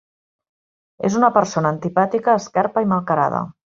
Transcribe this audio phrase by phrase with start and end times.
[1.11, 3.49] És una persona antipàtica, esquerpa i malcarada.